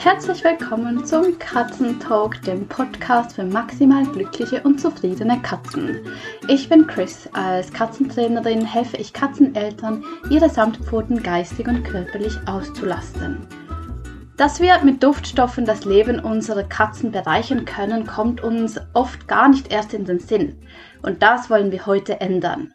[0.00, 5.98] Herzlich willkommen zum Katzentalk, dem Podcast für maximal glückliche und zufriedene Katzen.
[6.46, 7.28] Ich bin Chris.
[7.32, 13.44] Als Katzentrainerin helfe ich Katzeneltern, ihre Samtpfoten geistig und körperlich auszulasten.
[14.36, 19.72] Dass wir mit Duftstoffen das Leben unserer Katzen bereichern können, kommt uns oft gar nicht
[19.72, 20.60] erst in den Sinn.
[21.02, 22.72] Und das wollen wir heute ändern.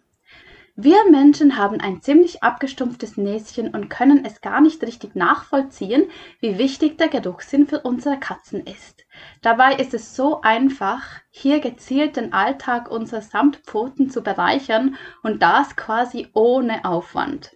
[0.76, 6.10] Wir Menschen haben ein ziemlich abgestumpftes Näschen und können es gar nicht richtig nachvollziehen,
[6.40, 9.05] wie wichtig der Geruchssinn für unsere Katzen ist.
[9.44, 15.76] Dabei ist es so einfach, hier gezielt den Alltag unserer Samtpfoten zu bereichern und das
[15.76, 17.55] quasi ohne Aufwand.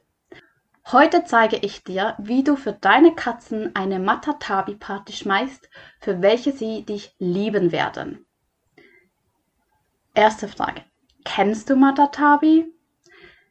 [0.92, 6.86] Heute zeige ich dir, wie du für deine Katzen eine Matatabi-Party schmeißt, für welche sie
[6.86, 8.28] dich lieben werden.
[10.14, 10.84] Erste Frage.
[11.26, 12.77] Kennst du Matatabi?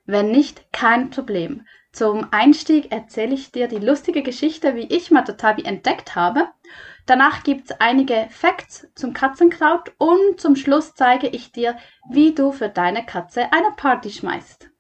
[0.07, 1.67] Wenn nicht, kein Problem.
[1.93, 6.49] Zum Einstieg erzähle ich dir die lustige Geschichte, wie ich Matatabi entdeckt habe.
[7.07, 11.77] Danach gibt es einige Facts zum Katzenkraut und zum Schluss zeige ich dir,
[12.11, 14.71] wie du für deine Katze eine Party schmeißt.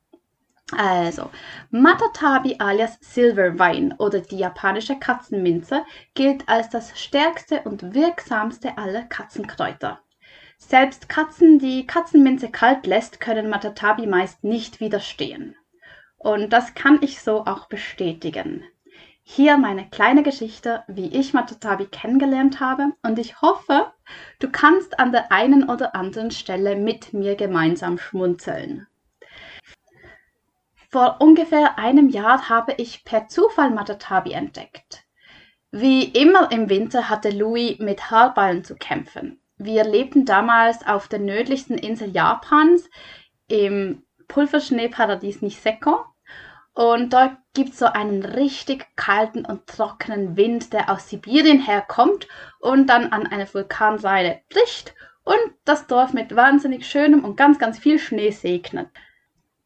[0.76, 1.30] Also,
[1.70, 10.00] Matatabi alias Silverwein oder die japanische Katzenminze gilt als das stärkste und wirksamste aller Katzenkräuter.
[10.58, 15.54] Selbst Katzen, die Katzenminze kalt lässt, können Matatabi meist nicht widerstehen.
[16.16, 18.64] Und das kann ich so auch bestätigen.
[19.22, 23.92] Hier meine kleine Geschichte, wie ich Matatabi kennengelernt habe und ich hoffe,
[24.38, 28.86] du kannst an der einen oder anderen Stelle mit mir gemeinsam schmunzeln.
[30.90, 35.04] Vor ungefähr einem Jahr habe ich per Zufall Matatabi entdeckt.
[35.72, 39.40] Wie immer im Winter hatte Louis mit Haarballen zu kämpfen.
[39.58, 42.88] Wir lebten damals auf der nördlichsten Insel Japans
[43.48, 46.04] im Pulverschneeparadies Niseko.
[46.74, 52.28] Und dort gibt es so einen richtig kalten und trockenen Wind, der aus Sibirien herkommt
[52.60, 57.78] und dann an eine Vulkanseite bricht und das Dorf mit wahnsinnig schönem und ganz, ganz
[57.78, 58.90] viel Schnee segnet.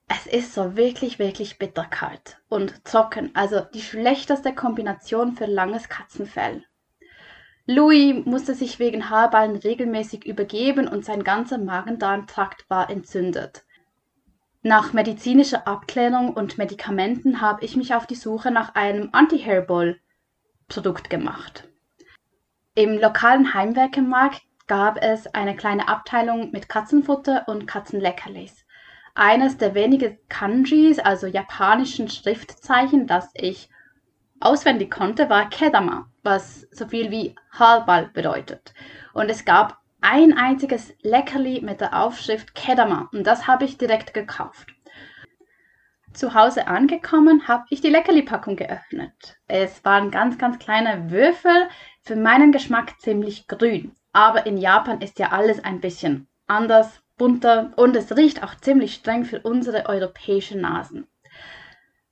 [0.07, 6.65] Es ist so wirklich, wirklich bitterkalt und trocken, also die schlechteste Kombination für langes Katzenfell.
[7.73, 13.63] Louis musste sich wegen Haarballen regelmäßig übergeben und sein ganzer Magen-Darm-Trakt war entzündet.
[14.63, 21.69] Nach medizinischer Abklärung und Medikamenten habe ich mich auf die Suche nach einem Anti-Hairball-Produkt gemacht.
[22.75, 28.67] Im lokalen Heimwerkermarkt gab es eine kleine Abteilung mit Katzenfutter und Katzenleckerlis.
[29.15, 33.71] Eines der wenigen Kanjis, also japanischen Schriftzeichen, das ich
[34.41, 38.75] auswendig konnte, war Kedama, was so viel wie Haarball bedeutet.
[39.13, 44.15] Und es gab ein einziges Leckerli mit der Aufschrift Kedama und das habe ich direkt
[44.15, 44.69] gekauft.
[46.13, 49.37] Zu Hause angekommen, habe ich die Leckerli-Packung geöffnet.
[49.47, 51.69] Es waren ganz, ganz kleine Würfel,
[52.03, 53.95] für meinen Geschmack ziemlich grün.
[54.13, 58.95] Aber in Japan ist ja alles ein bisschen anders, bunter und es riecht auch ziemlich
[58.95, 61.07] streng für unsere europäischen Nasen.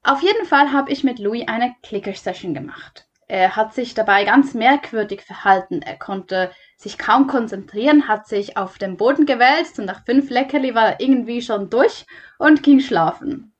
[0.02, 3.08] Auf jeden Fall habe ich mit Louis eine Clicker-Session gemacht.
[3.26, 5.82] Er hat sich dabei ganz merkwürdig verhalten.
[5.82, 10.74] Er konnte sich kaum konzentrieren, hat sich auf den Boden gewälzt und nach fünf Leckerli
[10.74, 12.06] war er irgendwie schon durch
[12.38, 13.52] und ging schlafen.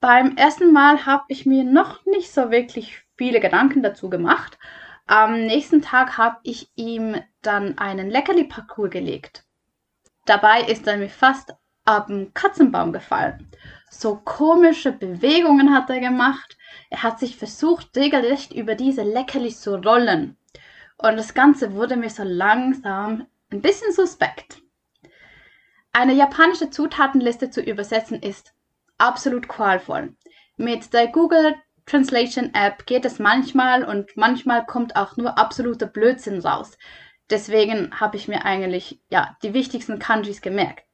[0.00, 4.58] Beim ersten Mal habe ich mir noch nicht so wirklich viele Gedanken dazu gemacht.
[5.06, 9.44] Am nächsten Tag habe ich ihm dann einen Leckerli-Parcours gelegt.
[10.24, 13.50] Dabei ist er mir fast ab dem Katzenbaum gefallen.
[13.90, 16.56] So komische Bewegungen hat er gemacht.
[16.90, 20.36] Er hat sich versucht, regelrecht über diese Leckerlis zu rollen.
[20.98, 24.60] Und das Ganze wurde mir so langsam ein bisschen suspekt.
[25.92, 28.54] Eine japanische Zutatenliste zu übersetzen ist
[28.98, 30.14] absolut qualvoll.
[30.56, 31.54] Mit der Google
[31.86, 36.76] Translation App geht es manchmal und manchmal kommt auch nur absoluter Blödsinn raus.
[37.30, 40.87] Deswegen habe ich mir eigentlich ja die wichtigsten Kanjis gemerkt.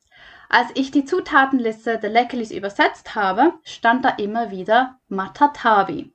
[0.54, 6.15] Als ich die Zutatenliste der Leckerlis übersetzt habe, stand da immer wieder Matatabi.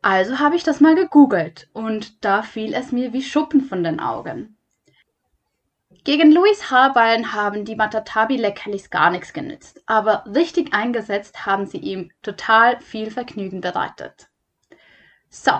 [0.00, 3.98] Also habe ich das mal gegoogelt und da fiel es mir wie Schuppen von den
[3.98, 4.56] Augen.
[6.04, 12.12] Gegen Louis Haarballen haben die Matatabi-Leckerlis gar nichts genützt, aber richtig eingesetzt haben sie ihm
[12.22, 14.28] total viel Vergnügen bereitet.
[15.28, 15.50] So,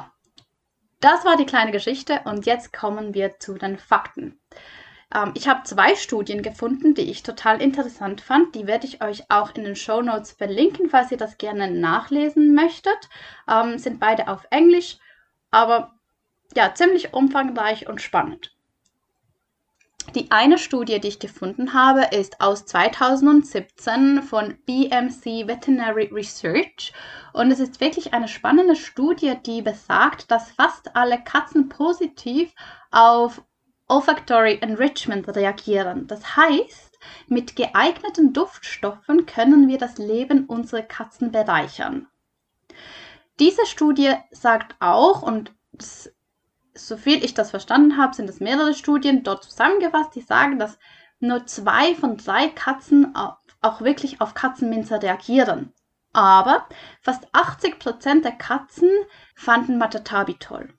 [1.00, 4.38] das war die kleine Geschichte und jetzt kommen wir zu den Fakten.
[5.14, 8.54] Ähm, ich habe zwei Studien gefunden, die ich total interessant fand.
[8.54, 12.54] Die werde ich euch auch in den Show Notes verlinken, falls ihr das gerne nachlesen
[12.54, 13.08] möchtet.
[13.48, 14.98] Ähm, sind beide auf Englisch,
[15.50, 15.94] aber
[16.56, 18.54] ja, ziemlich umfangreich und spannend.
[20.14, 26.92] Die eine Studie, die ich gefunden habe, ist aus 2017 von BMC Veterinary Research
[27.32, 32.52] und es ist wirklich eine spannende Studie, die besagt, dass fast alle Katzen positiv
[32.90, 33.42] auf
[33.90, 36.06] Olfactory Enrichment reagieren.
[36.06, 42.06] Das heißt, mit geeigneten Duftstoffen können wir das Leben unserer Katzen bereichern.
[43.38, 46.12] Diese Studie sagt auch, und das
[46.74, 50.78] so viel ich das verstanden habe, sind es mehrere Studien dort zusammengefasst, die sagen, dass
[51.18, 53.14] nur zwei von drei Katzen
[53.60, 55.72] auch wirklich auf Katzenminze reagieren.
[56.12, 56.66] Aber
[57.02, 58.90] fast 80% der Katzen
[59.34, 60.72] fanden Matatabi toll.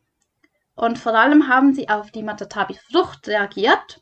[0.76, 4.02] Und vor allem haben sie auf die Matatabi-Frucht reagiert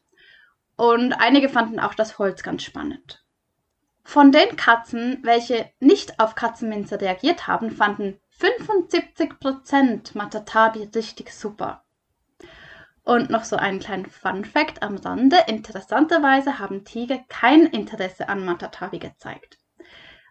[0.75, 3.25] und einige fanden auch das Holz ganz spannend.
[4.03, 11.83] Von den Katzen, welche nicht auf Katzenminze reagiert haben, fanden 75% Matatabi richtig super.
[13.03, 15.37] Und noch so einen kleinen Fun Fact am Rande.
[15.47, 19.57] Interessanterweise haben Tiger kein Interesse an Matatabi gezeigt.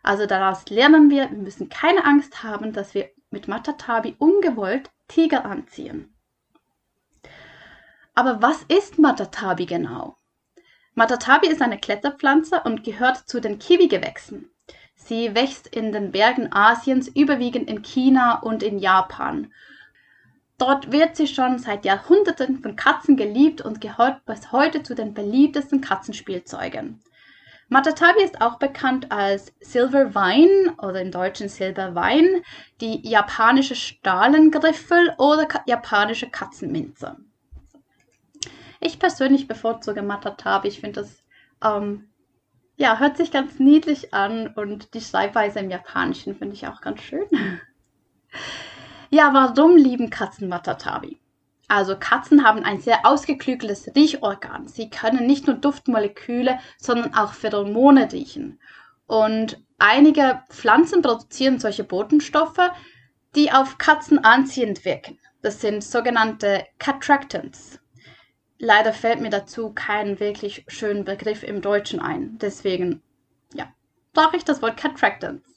[0.02, 5.44] Also daraus lernen wir, wir müssen keine Angst haben, dass wir mit Matatabi ungewollt Tiger
[5.44, 6.14] anziehen.
[8.18, 10.16] Aber was ist Matatabi genau?
[10.96, 14.50] Matatabi ist eine Kletterpflanze und gehört zu den Kiwi-Gewächsen.
[14.96, 19.52] Sie wächst in den Bergen Asiens, überwiegend in China und in Japan.
[20.58, 25.14] Dort wird sie schon seit Jahrhunderten von Katzen geliebt und gehört bis heute zu den
[25.14, 27.00] beliebtesten Katzenspielzeugen.
[27.68, 32.42] Matatabi ist auch bekannt als Silver Vine oder im Deutschen Silberwein,
[32.80, 37.16] die japanische Stahlengriffel oder japanische Katzenminze.
[38.80, 40.68] Ich persönlich bevorzuge Matatabi.
[40.68, 41.22] Ich finde das
[41.62, 42.08] ähm,
[42.78, 47.02] ja, hört sich ganz niedlich an und die Schreibweise im Japanischen finde ich auch ganz
[47.02, 47.26] schön.
[49.10, 51.18] ja, warum lieben Katzen Matatabi?
[51.66, 54.68] Also Katzen haben ein sehr ausgeklügeltes Riechorgan.
[54.68, 58.60] Sie können nicht nur Duftmoleküle, sondern auch Pheromone riechen.
[59.06, 62.70] Und einige Pflanzen produzieren solche Botenstoffe,
[63.34, 65.18] die auf Katzen anziehend wirken.
[65.42, 67.80] Das sind sogenannte Cattractants.
[68.58, 72.38] Leider fällt mir dazu kein wirklich schönen Begriff im Deutschen ein.
[72.38, 73.02] Deswegen,
[73.54, 73.72] ja,
[74.12, 75.48] brauche ich das Wort Cattractants.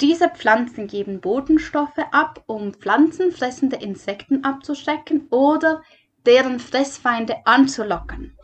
[0.00, 5.82] Diese Pflanzen geben Botenstoffe ab, um pflanzenfressende Insekten abzuschrecken oder
[6.26, 8.36] deren Fressfeinde anzulocken.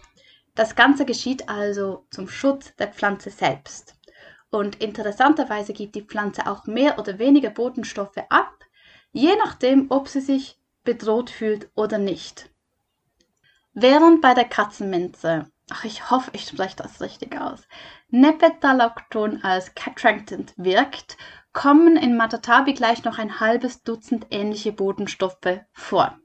[0.55, 3.94] Das Ganze geschieht also zum Schutz der Pflanze selbst.
[4.50, 8.52] Und interessanterweise gibt die Pflanze auch mehr oder weniger Botenstoffe ab,
[9.12, 12.50] je nachdem, ob sie sich bedroht fühlt oder nicht.
[13.73, 17.61] Während bei der Katzenminze, ach ich hoffe, ich spreche das richtig aus,
[18.09, 21.17] Nepetalocton als Cattractant wirkt,
[21.53, 26.19] kommen in Matatabi gleich noch ein halbes Dutzend ähnliche Bodenstoffe vor.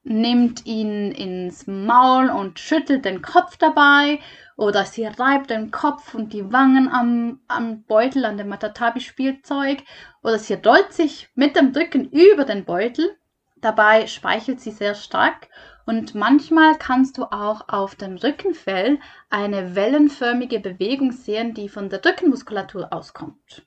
[0.04, 4.20] nimmt ihn ins Maul und schüttelt den Kopf dabei
[4.56, 9.84] oder sie reibt den Kopf und die Wangen am, am Beutel, an dem Matatabi-Spielzeug
[10.24, 13.18] oder sie rollt sich mit dem Rücken über den Beutel.
[13.58, 15.50] Dabei speichelt sie sehr stark
[15.88, 22.04] und manchmal kannst du auch auf dem Rückenfell eine wellenförmige Bewegung sehen, die von der
[22.04, 23.66] Rückenmuskulatur auskommt.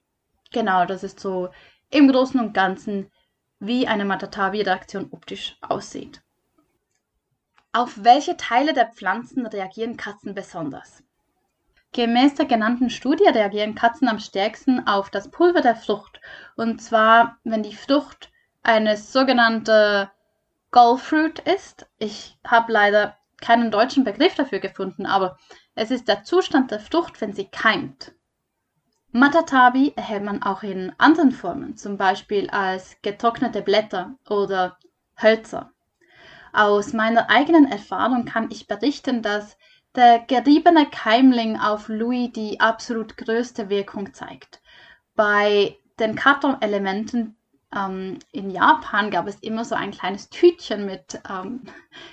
[0.52, 1.48] Genau, das ist so
[1.88, 3.10] im Großen und Ganzen,
[3.58, 6.20] wie eine Matatabi-Reaktion optisch aussieht.
[7.72, 11.02] Auf welche Teile der Pflanzen reagieren Katzen besonders?
[11.92, 16.20] Gemäß der genannten Studie reagieren Katzen am stärksten auf das Pulver der Frucht.
[16.56, 18.30] Und zwar, wenn die Frucht
[18.62, 20.10] eine sogenannte
[20.70, 21.86] Gallfruit ist.
[21.98, 25.38] Ich habe leider keinen deutschen Begriff dafür gefunden, aber
[25.74, 28.12] es ist der Zustand der Frucht, wenn sie keimt.
[29.12, 34.78] Matatabi erhält man auch in anderen Formen, zum Beispiel als getrocknete Blätter oder
[35.20, 35.72] Hölzer.
[36.52, 39.56] Aus meiner eigenen Erfahrung kann ich berichten, dass
[39.96, 44.60] der geriebene Keimling auf Louis die absolut größte Wirkung zeigt.
[45.16, 47.36] Bei den Kartonelementen
[47.74, 51.62] ähm, in Japan gab es immer so ein kleines Tütchen mit ähm,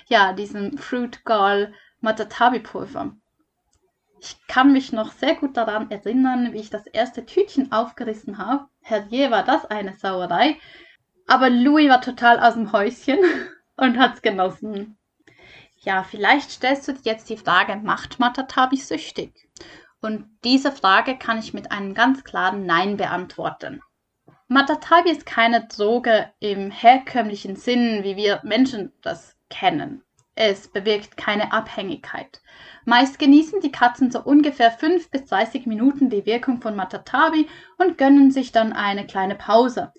[0.06, 3.12] ja, diesem Fruit Gall Matatabi Pulver.
[4.20, 8.66] Ich kann mich noch sehr gut daran erinnern, wie ich das erste Tütchen aufgerissen habe.
[8.80, 10.58] Herrje, war das eine Sauerei.
[11.26, 13.18] Aber Louis war total aus dem Häuschen
[13.76, 14.96] und hat es genossen.
[15.80, 19.48] Ja, vielleicht stellst du dir jetzt die Frage, macht Matatabi süchtig?
[20.00, 23.82] Und diese Frage kann ich mit einem ganz klaren Nein beantworten.
[24.50, 30.02] Matatabi ist keine Droge im herkömmlichen Sinn, wie wir Menschen das kennen.
[30.34, 32.40] Es bewirkt keine Abhängigkeit.
[32.86, 37.98] Meist genießen die Katzen so ungefähr 5 bis 30 Minuten die Wirkung von Matatabi und
[37.98, 39.92] gönnen sich dann eine kleine Pause.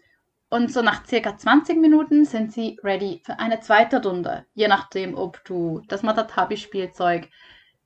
[0.49, 5.15] Und so nach circa 20 Minuten sind sie ready für eine zweite Runde, je nachdem,
[5.15, 7.29] ob du das Matatabi-Spielzeug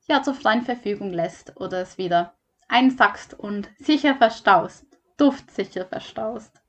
[0.08, 2.32] ja zur freien Verfügung lässt oder es wieder
[2.68, 6.60] einsackst und sicher verstaust, duftsicher verstaust.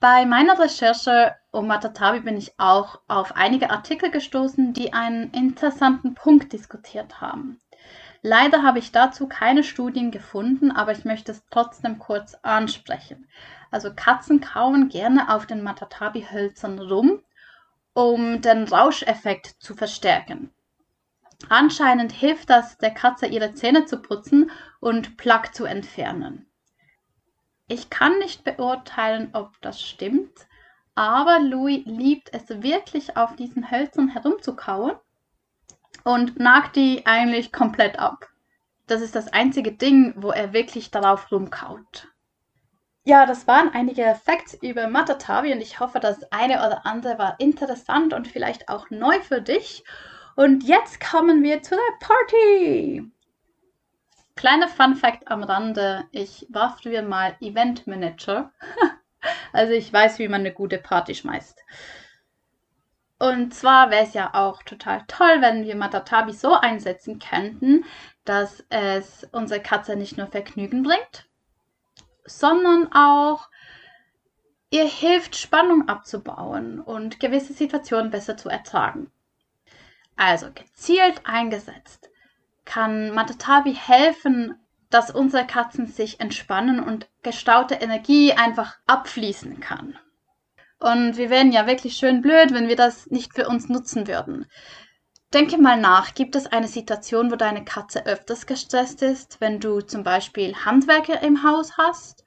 [0.00, 6.14] Bei meiner Recherche um Matatabi bin ich auch auf einige Artikel gestoßen, die einen interessanten
[6.14, 7.58] Punkt diskutiert haben.
[8.22, 13.28] Leider habe ich dazu keine Studien gefunden, aber ich möchte es trotzdem kurz ansprechen.
[13.70, 17.22] Also Katzen kauen gerne auf den Matatabi-Hölzern rum,
[17.92, 20.52] um den Rauscheffekt zu verstärken.
[21.48, 24.50] Anscheinend hilft das der Katze, ihre Zähne zu putzen
[24.80, 26.47] und Plaque zu entfernen.
[27.68, 30.46] Ich kann nicht beurteilen, ob das stimmt,
[30.94, 34.96] aber Louis liebt es wirklich, auf diesen Hölzern herumzukauen
[36.02, 38.26] und nagt die eigentlich komplett ab.
[38.86, 42.08] Das ist das einzige Ding, wo er wirklich darauf rumkaut.
[43.04, 47.38] Ja, das waren einige Facts über Matatabi und ich hoffe, das eine oder andere war
[47.38, 49.84] interessant und vielleicht auch neu für dich.
[50.36, 53.10] Und jetzt kommen wir zu der Party.
[54.38, 58.52] Kleiner Fun Fact am Rande, ich war früher mal Event Manager.
[59.52, 61.58] also ich weiß, wie man eine gute Party schmeißt.
[63.18, 67.84] Und zwar wäre es ja auch total toll, wenn wir Matatabi so einsetzen könnten,
[68.24, 71.28] dass es unsere Katze nicht nur Vergnügen bringt,
[72.24, 73.48] sondern auch
[74.70, 79.10] ihr hilft, Spannung abzubauen und gewisse Situationen besser zu ertragen.
[80.14, 82.07] Also gezielt eingesetzt
[82.68, 84.54] kann Matatabi helfen,
[84.90, 89.98] dass unsere Katzen sich entspannen und gestaute Energie einfach abfließen kann.
[90.78, 94.46] Und wir wären ja wirklich schön blöd, wenn wir das nicht für uns nutzen würden.
[95.32, 99.80] Denke mal nach, gibt es eine Situation, wo deine Katze öfters gestresst ist, wenn du
[99.80, 102.24] zum Beispiel Handwerker im Haus hast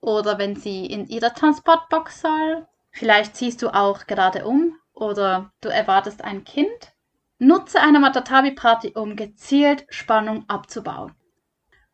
[0.00, 2.66] oder wenn sie in ihrer Transportbox soll?
[2.90, 6.93] Vielleicht ziehst du auch gerade um oder du erwartest ein Kind?
[7.38, 11.14] Nutze eine Matatabi-Party, um gezielt Spannung abzubauen.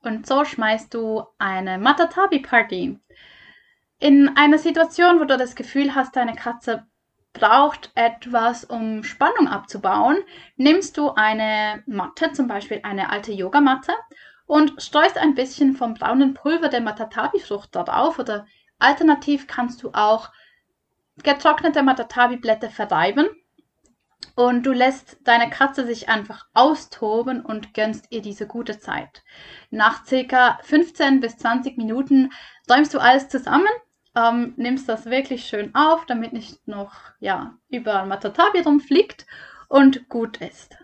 [0.02, 2.98] Und so schmeißt du eine Matatabi-Party.
[3.98, 6.86] In einer Situation, wo du das Gefühl hast, deine Katze
[7.32, 10.18] braucht etwas, um Spannung abzubauen,
[10.56, 13.92] nimmst du eine Matte, zum Beispiel eine alte Yogamatte,
[14.46, 18.46] und streust ein bisschen vom braunen Pulver der Matatabi-Frucht darauf oder
[18.80, 20.30] alternativ kannst du auch
[21.22, 23.28] getrocknete Matatabi-Blätter verreiben
[24.34, 29.22] und du lässt deine Katze sich einfach austoben und gönnst ihr diese gute Zeit.
[29.70, 32.30] Nach circa 15 bis 20 Minuten
[32.70, 33.68] räumst du alles zusammen,
[34.16, 39.26] ähm, nimmst das wirklich schön auf, damit nicht noch ja, überall Matatabi rumfliegt
[39.68, 40.76] und gut ist.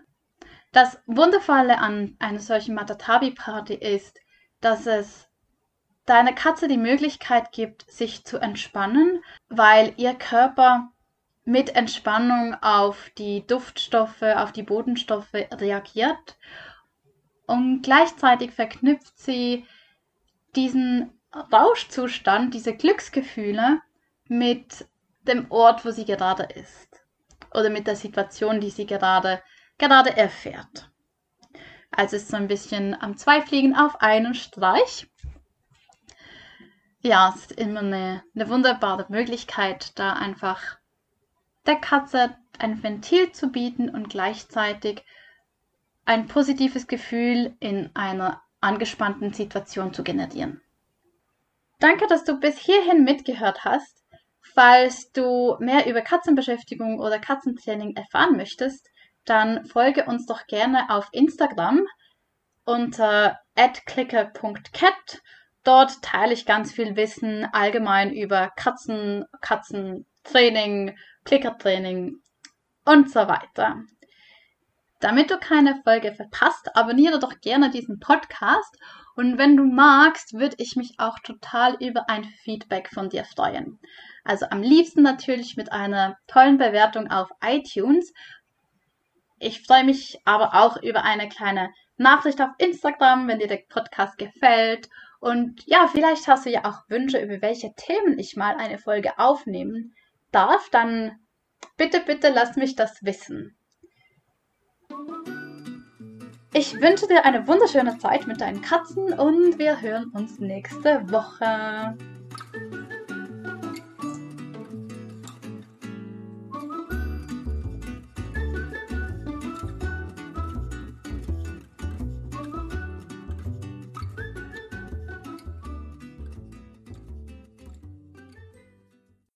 [0.71, 4.19] Das Wundervolle an einer solchen Matatabi-Party ist,
[4.61, 5.27] dass es
[6.05, 10.91] deiner Katze die Möglichkeit gibt, sich zu entspannen, weil ihr Körper
[11.47, 16.37] mit Entspannung auf die Duftstoffe, auf die Bodenstoffe reagiert
[17.45, 19.65] und gleichzeitig verknüpft sie
[20.57, 23.81] diesen Rauschzustand, diese Glücksgefühle
[24.27, 24.89] mit
[25.21, 27.01] dem Ort, wo sie gerade ist
[27.53, 29.41] oder mit der Situation, die sie gerade,
[29.77, 30.91] gerade erfährt.
[31.91, 35.07] Also ist so ein bisschen am Zweifliegen auf einen Streich.
[36.99, 40.77] Ja, es ist immer eine, eine wunderbare Möglichkeit, da einfach
[41.67, 45.03] der Katze ein Ventil zu bieten und gleichzeitig
[46.05, 50.61] ein positives Gefühl in einer angespannten Situation zu generieren.
[51.79, 54.03] Danke, dass du bis hierhin mitgehört hast.
[54.41, 58.89] Falls du mehr über Katzenbeschäftigung oder Katzentraining erfahren möchtest,
[59.25, 61.85] dann folge uns doch gerne auf Instagram
[62.65, 65.21] unter adclicker.cat.
[65.63, 69.25] Dort teile ich ganz viel Wissen allgemein über Katzen,
[70.27, 72.17] Katzentraining, Klickertraining
[72.85, 73.83] und so weiter.
[74.99, 78.77] Damit du keine Folge verpasst, abonniere doch gerne diesen Podcast
[79.15, 83.79] und wenn du magst, würde ich mich auch total über ein Feedback von dir freuen.
[84.25, 88.11] Also am liebsten natürlich mit einer tollen Bewertung auf iTunes.
[89.39, 94.17] Ich freue mich aber auch über eine kleine Nachricht auf Instagram, wenn dir der Podcast
[94.17, 94.89] gefällt.
[95.19, 99.17] Und ja, vielleicht hast du ja auch Wünsche, über welche Themen ich mal eine Folge
[99.17, 99.95] aufnehmen
[100.31, 101.19] darf, dann
[101.77, 103.57] bitte, bitte lass mich das wissen.
[106.53, 111.95] Ich wünsche dir eine wunderschöne Zeit mit deinen Katzen und wir hören uns nächste Woche.